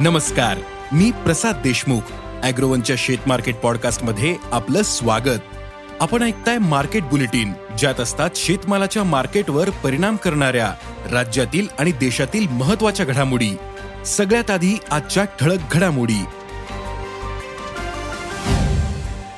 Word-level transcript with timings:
नमस्कार 0.00 0.58
मी 0.92 1.10
प्रसाद 1.10 1.56
देशमुख 1.56 2.00
अॅग्रोवनच्या 2.42 2.96
शेत 2.98 3.18
मार्केट 3.26 3.56
पॉडकास्टमध्ये 3.56 4.36
आपलं 4.52 4.82
स्वागत. 4.82 5.40
आपण 6.00 6.22
ऐकताय 6.22 6.58
मार्केट 6.58 7.02
बुलेटिन 7.02 7.52
ज्यात 7.78 8.00
असतात 8.00 8.30
शेतमालाच्या 8.36 9.04
मार्केटवर 9.04 9.70
परिणाम 9.70 10.16
करणाऱ्या 10.16 10.74
राज्यातील 11.10 11.66
आणि 11.78 11.92
देशातील 11.92 12.48
महत्त्वाच्या 12.48 13.06
घडामोडी. 13.06 13.50
सगळ्यात 14.06 14.50
आधी 14.50 14.74
आजच्या 14.90 15.24
ठळक 15.24 15.58
घडामोडी. 15.72 16.24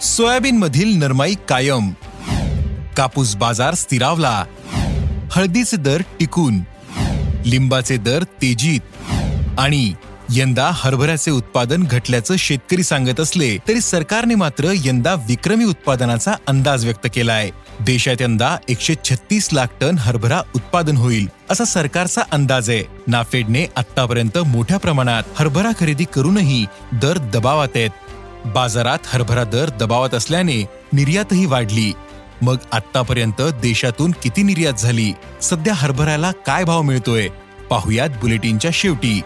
सोयाबीन 0.03 0.57
मधील 0.57 0.99
नरमाई 0.99 1.35
कायम. 1.49 1.91
कापूस 2.97 3.37
बाजार 3.37 3.75
स्थिरावला. 3.75 4.45
हळदीचे 5.33 5.77
दर 5.77 6.01
टिकून. 6.01 6.59
लिंबाचे 7.47 7.97
दर 7.97 8.23
तेजीत. 8.23 8.81
आणि 9.59 9.93
यंदा 10.33 10.71
हरभऱ्याचे 10.75 11.31
उत्पादन 11.31 11.83
घटल्याचं 11.83 12.37
शेतकरी 12.37 12.83
सांगत 12.83 13.21
असले 13.21 13.57
तरी 13.69 13.81
सरकारने 13.81 14.35
मात्र 14.35 14.73
यंदा 14.85 15.15
विक्रमी 15.15 15.65
उत्पादनाचा 15.65 16.33
अंदाज 16.47 16.85
व्यक्त 16.85 17.07
केलाय. 17.15 17.51
देशात 17.81 18.21
यंदा 18.21 18.57
एकशे 18.69 18.95
छत्तीस 19.05 19.49
लाख 19.53 19.67
टन 19.81 19.99
हरभरा 19.99 20.43
उत्पादन 20.55 20.97
होईल 20.97 21.29
असा 21.51 21.65
सरकारचा 21.65 22.23
अंदाज 22.33 22.71
आहे. 22.71 22.85
नाफेडने 23.07 23.67
आतापर्यंत 23.77 24.39
मोठ्या 24.39 24.79
प्रमाणात 24.79 25.23
हरभरा 25.37 25.71
खरेदी 25.81 26.05
करूनही 26.15 26.67
दर 26.93 27.19
दबावात 27.19 27.69
आहेत. 27.75 27.91
बाजारात 28.47 28.99
हरभरा 29.07 29.45
दर 29.45 29.71
दबावात 29.81 30.15
असल्याने 30.15 30.65
निर्यातही 30.93 31.47
वाढली. 31.47 31.93
मग 32.43 32.57
आतापर्यंत 32.73 33.41
देशातून 33.41 34.11
किती 34.11 34.43
निर्यात 34.43 34.75
झाली? 34.75 35.13
सध्या 35.43 35.75
हरभऱ्याला 35.75 36.31
काय 36.47 36.65
भाव 36.65 36.83
मिळतोय? 36.83 37.29
पाहुयात 37.71 38.09
बुलेटिनच्या 38.09 38.71
शेवटी. 38.75 39.21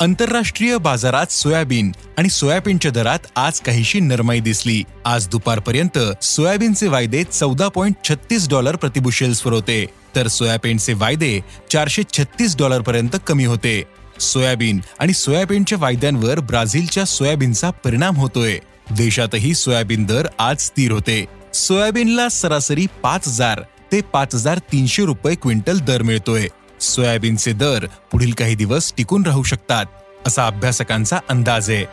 आंतरराष्ट्रीय 0.00 0.76
बाजारात 0.76 1.32
सोयाबीन 1.32 1.92
आणि 2.18 2.28
सोयाबीनच्या 2.28 2.90
दरात 2.90 3.18
आज 3.36 3.60
काहीशी 3.60 4.00
नरमाई 4.00 4.40
दिसली. 4.40 4.82
आज 5.04 5.28
दुपारपर्यंत 5.28 5.98
सोयाबीनचे 6.22 6.88
वायदे 6.88 7.24
चौदा 7.24 7.68
पॉईंट 7.68 7.94
छत्तीस 8.08 8.48
डॉलर 8.48 8.76
प्रतिबुशेल्सवर 8.76 9.52
होते. 9.52 9.86
तर 10.16 10.26
सोयाबीनचे 10.26 10.92
वायदे 10.92 11.40
चारशे 11.72 12.02
छत्तीस 12.12 12.56
डॉलर 12.56 12.80
पर्यंत 12.80 13.16
कमी 13.26 13.44
होते. 13.44 13.82
सोयाबीन 14.20 14.80
आणि 14.98 15.12
सोयाबीनच्या 15.12 15.78
वायद्यांवर 15.78 16.40
ब्राझीलच्या 16.40 17.04
सोयाबीनचा 17.04 17.70
परिणाम 17.70 18.16
होतोय. 18.16 18.58
देशातही 18.90 19.54
सोयाबीन 19.54 20.04
दर 20.04 20.26
आज 20.38 20.60
स्थिर 20.60 20.92
होते. 20.92 21.24
सोयाबीनला 21.54 22.28
सरासरी 22.28 22.86
पाच 23.02 23.28
हजार 23.28 23.62
ते 23.92 24.00
पाच 24.00 24.34
हजार 24.34 24.58
तीनशे 24.58 25.04
रुपये 25.04 25.34
क्विंटल 25.34 25.78
दर 25.78 26.02
मिळतोय. 26.02 26.46
सोयाबीनचे 26.82 27.52
दर 27.52 27.86
पुढील 28.12 28.32
काही 28.32 28.54
दिवस 28.54 28.92
टिकून 28.96 29.26
राहू 29.26 29.42
शकतात 29.42 29.86
असा 30.26 30.46
अभ्यासकांचा 30.46 31.18
अंदाज 31.28 31.70
आहे. 31.70 31.84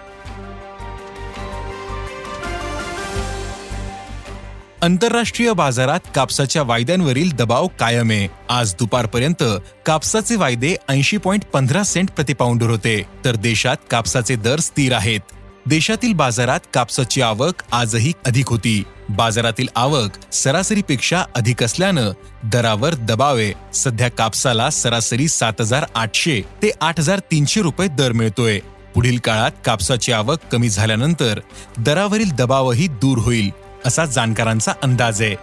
आंतरराष्ट्रीय 4.81 5.53
बाजारात 5.53 5.99
कापसाच्या 6.15 6.63
वायद्यांवरील 6.63 7.31
दबाव 7.31 7.67
कायम 7.79 8.09
आहे. 8.11 8.27
आज 8.49 8.73
दुपारपर्यंत 8.73 9.43
कापसाचे 9.85 10.35
वायदे 10.35 10.75
ऐंशी 10.89 11.17
पॉईंट 11.17 11.45
पंधरा 11.45 11.83
सेंट 11.83 12.09
प्रतिपाऊंडर 12.09 12.69
होते 12.69 13.01
तर 13.25 13.35
देशात 13.35 13.77
कापसाचे 13.91 14.35
दर 14.35 14.59
स्थिर 14.59 14.93
आहेत. 14.93 15.19
देशातील 15.65 16.13
बाजारात 16.13 16.59
कापसाची 16.73 17.21
आवक 17.21 17.63
आजही 17.71 18.13
अधिक 18.25 18.47
होती. 18.47 18.83
बाजारातील 19.09 19.67
आवक 19.75 20.33
सरासरीपेक्षा 20.33 21.23
अधिक 21.35 21.63
असल्यानं 21.63 22.11
दरावर 22.43 22.95
दबावे 22.95 23.53
सध्या 23.73 24.09
कापसाला 24.09 24.69
सरासरी 24.69 25.27
सात 25.27 25.53
हजार 25.59 25.85
आठशे 25.95 26.41
ते 26.41 26.71
आठ 26.81 26.99
हजार 26.99 27.19
तीनशे 27.19 27.61
रुपये 27.61 27.87
दर 27.87 28.11
मिळतोय. 28.11 28.59
पुढील 28.95 29.17
काळात 29.17 29.51
कापसाची 29.65 30.11
आवक 30.11 30.39
कमी 30.51 30.69
झाल्यानंतर 30.69 31.39
दरावरील 31.77 32.31
दबावही 32.31 32.87
दूर 32.87 33.17
होईल 33.17 33.51
असा 33.85 34.05
जाणकारांचा 34.05 34.73
अंदाज 34.83 35.21
आहे. 35.21 35.35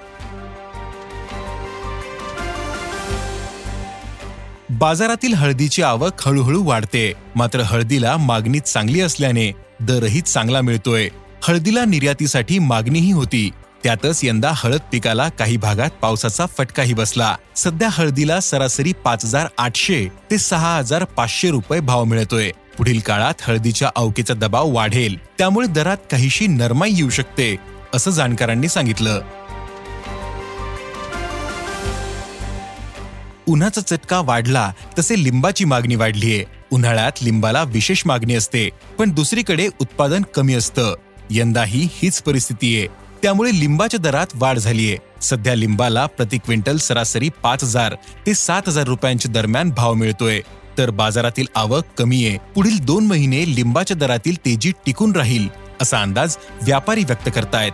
बाजारातील 4.70 5.34
हळदीची 5.34 5.82
आवक 5.82 6.28
हळूहळू 6.28 6.64
वाढते. 6.64 7.12
मात्र 7.36 7.60
हळदीला 7.60 8.16
मागणी 8.16 8.60
चांगली 8.60 9.00
असल्याने 9.00 9.52
दरही 9.80 10.20
चांगला 10.20 10.60
मिळतोय. 10.60 11.08
हळदीला 11.48 11.84
निर्यातीसाठी 11.84 12.58
मागणीही 12.58 13.12
होती. 13.12 13.50
त्यातच 13.82 14.20
यंदा 14.24 14.52
हळद 14.54 14.80
पिकाला 14.92 15.28
काही 15.28 15.56
भागात 15.56 15.90
पावसाचा 16.02 16.46
फटकाही 16.58 16.94
बसला. 16.94 17.36
सध्या 17.56 17.88
हळदीला 17.90 18.40
सरासरी 18.40 18.92
पाच 18.92 19.24
हजार 19.24 19.46
आठशे 19.58 20.08
ते 20.30 20.38
सहा 20.38 20.76
हजार 20.76 21.04
पाचशे 21.04 21.50
रुपये 21.50 21.80
भाव 21.80 22.04
मिळतोय. 22.04 22.50
पुढील 22.78 23.00
काळात 23.00 23.34
हळदीच्या 23.42 23.90
अवकेचा 23.96 24.34
दबाव 24.34 24.70
वाढेल. 24.70 25.18
त्यामुळे 25.38 25.66
दरात 25.66 25.96
काहीशी 26.10 26.46
नरमाई 26.46 26.92
येऊ 26.92 27.10
शकते 27.10 27.56
असं 27.94 28.10
जाणकारांनी 28.10 28.68
सांगितलं. 28.68 29.20
उन्हाचा 33.48 33.80
चटका 33.80 34.20
वाढला 34.20 34.72
तसे 34.98 35.24
लिंबाची 35.24 35.64
मागणी 35.64 35.94
वाढलीये. 35.94 36.44
उन्हाळ्यात 36.70 37.22
लिंबाला 37.22 37.62
विशेष 37.62 38.02
मागणी 38.06 38.34
असते 38.34 38.70
पण 38.98 39.10
दुसरीकडे 39.10 39.68
उत्पादन 39.80 40.22
कमी 40.34 40.54
असतं. 40.54 40.94
यंदाही 41.30 41.88
हीच 41.92 42.22
परिस्थिती 42.22 42.78
आहे. 42.78 42.86
त्यामुळे 43.22 43.50
लिंबाच्या 43.60 44.00
दरात 44.00 44.26
वाढ 44.34 44.58
झालीये 44.58 44.98
सध्या 45.22 45.54
लिंबाला 45.54 46.06
प्रति 46.06 46.38
क्विंटल 46.38 46.76
सरासरी 46.76 47.28
पाच 47.42 47.64
हजार 47.64 47.94
ते 48.26 48.34
सात 48.34 48.62
हजार 48.66 48.84
रुपयांच्या 48.84 49.32
दरम्यान 49.32 49.70
भाव 49.70 49.94
मिळतोय. 49.94 50.40
तर 50.78 50.90
बाजारातील 50.90 51.46
आवक 51.54 51.84
कमी 51.98 52.26
आहे. 52.26 52.38
पुढील 52.54 52.78
दोन 52.78 53.06
महिने 53.06 53.44
लिंबाच्या 53.56 53.96
दरातील 53.96 54.36
तेजी 54.36 54.72
टिकून 54.86 55.16
राहील 55.16 55.48
असा 55.82 56.02
अंदाज 56.02 56.36
व्यापारी 56.62 57.04
व्यक्त 57.04 57.28
करतायत. 57.34 57.72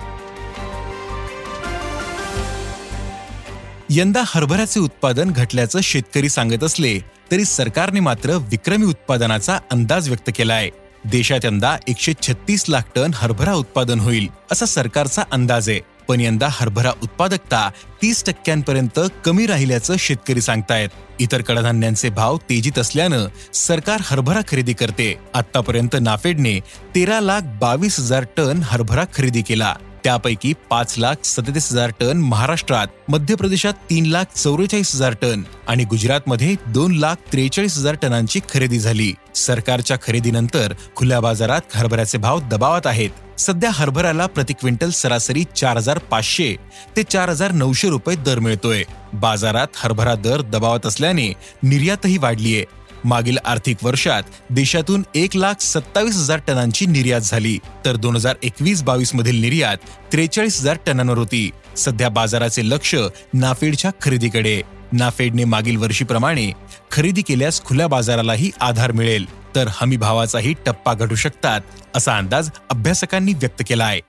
यंदा 3.91 4.23
हरभऱ्याचे 4.27 4.81
उत्पादन 4.81 5.31
घटल्याचं 5.31 5.81
शेतकरी 5.81 6.29
सांगत 6.29 6.65
असले 6.65 6.99
तरी 7.33 7.45
सरकारने 7.45 8.01
मात्र 8.01 8.31
विक्रमी 8.31 8.87
उत्पादनाचा 8.87 9.59
अंदाज 9.71 10.09
व्यक्त 10.09 10.31
केलाय. 10.37 10.69
देशात 11.05 11.45
यंदा 11.45 11.77
एकशे 11.89 12.13
छत्तीस 12.23 12.65
लाख 12.69 12.81
टन 12.95 13.11
हरभरा 13.15 13.55
उत्पादन 13.55 14.01
होईल 14.01 14.29
असा 14.53 14.67
सरकारचा 14.67 15.23
अंदाज 15.33 15.69
आहे. 15.69 15.81
पण 16.09 16.21
यंदा 16.21 16.49
हरभरा 16.51 16.93
उत्पादकता 17.03 17.71
तीस 18.03 18.25
टक्क्यांपर्यंत 18.25 19.01
कमी 19.25 19.47
राहिल्याचं 19.47 19.97
शेतकरी 19.99 20.41
सांगतायत. 20.41 20.89
इतर 21.21 21.43
कडधान्यांचे 21.43 22.11
भाव 22.11 22.37
तेजीत 22.37 22.79
असल्यानं 22.79 23.27
सरकार 23.55 24.01
हरभरा 24.03 24.41
खरेदी 24.49 24.73
करते. 24.73 25.19
आतापर्यंत 25.35 25.97
नाफेडने 26.01 26.61
तेरा 26.95 27.21
लाख 27.21 27.41
बावीस 27.61 28.01
हजार 28.01 28.25
टन 28.37 28.61
हरभरा 28.65 29.05
खरेदी 29.15 29.43
केला. 29.43 29.75
त्यापैकी 30.05 30.53
पाच 30.71 30.95
लाख 30.99 31.25
सदतीस 31.25 31.71
हजार 31.73 31.91
टन 32.01 32.19
महाराष्ट्रात 32.19 32.87
मध्य 33.09 33.35
प्रदेशात 33.35 33.73
तीन 33.91 34.07
लाख 34.07 34.25
चौवेचाळीस 34.37 34.95
हजार 34.95 35.15
टन 35.23 35.43
आणि 35.69 35.85
गुजरातमध्ये 35.85 36.55
दोन 36.67 36.95
लाख 36.95 37.17
त्रेचाळीस 37.33 37.79
हजार 37.79 37.95
टनांची 38.03 38.41
खरेदी 38.55 38.79
झाली. 38.79 39.13
सरकारच्या 39.35 39.97
खरेदीनंतर 40.03 40.73
खुल्या 40.97 41.21
बाजारात 41.21 41.61
हरभऱ्याचे 41.75 42.19
भाव 42.19 42.41
दबावात 42.41 42.87
आहेत. 42.87 43.11
सध्या 43.39 43.71
हरभऱ्याला 43.73 44.27
प्रति 44.27 44.53
क्विंटल 44.53 44.91
सरासरी 44.91 45.45
चार 45.57 45.77
हजार 45.77 45.99
पाचशे 45.99 46.55
ते 46.97 47.03
चार 47.03 47.29
हजार 47.29 47.53
नऊशे 47.53 47.89
रुपये 47.89 48.17
दर 48.17 48.39
मिळतोय. 48.39 48.83
बाजारात 49.13 49.67
हरभरा 49.77 50.15
दर 50.15 50.41
दबावत 50.41 50.87
असल्याने 50.87 51.33
निर्यातही 51.63 52.19
वाढलीये. 52.19 52.65
मागील 53.05 53.39
आर्थिक 53.45 53.77
वर्षात 53.83 54.23
देशातून 54.51 55.03
एक 55.15 55.37
लाख 55.37 55.63
सत्तावीस 55.63 56.17
हजार 56.17 56.41
टनांची 56.47 56.87
निर्यात 56.87 57.21
झाली. 57.21 57.59
तर 57.85 57.97
दोन 57.97 58.17
हजार 58.17 58.37
एकवीस 58.43 58.83
बावीस 58.83 59.15
मधील 59.15 59.41
निर्यात 59.41 59.77
त्रेचाळीस 60.13 60.61
हजार 60.61 60.77
टनांवर 60.87 61.19
होती. 61.19 61.51
सध्या 61.77 62.09
बाजाराचे 62.09 62.69
लक्ष 62.71 62.95
नाफेडच्या 63.35 63.91
खरेदीकडे. 64.03 64.63
नाफेडने 64.93 65.45
मागील 65.45 65.77
वर्षीप्रमाणे 65.77 66.53
खरेदी 66.93 67.23
केल्यास 67.23 67.63
खुल्या 67.65 67.87
बाजारालाही 67.87 68.51
आधार 68.61 68.93
मिळेल. 68.93 69.55
तर 69.55 69.69
हमी 69.73 69.97
भावाचाही 69.97 70.55
टप्पा 70.67 70.95
घडू 70.95 71.15
शकतात 71.15 71.61
असा 71.95 72.17
अंदाज 72.17 72.51
अभ्यासकांनी 72.71 73.33
व्यक्त 73.33 73.63
केला 73.69 73.85
आहे 73.85 74.01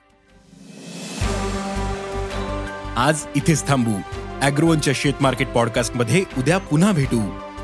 आज 2.96 3.24
इथेच 3.36 3.66
थांबू. 3.68 3.94
अॅग्रोवनच्या 4.42 4.92
शेत 4.96 5.12
मार्केट 5.20 5.48
पॉडकास्टमध्ये 5.48 6.24
उद्या 6.38 6.58
पुन्हा 6.58 6.92
भेटू. 6.92 7.20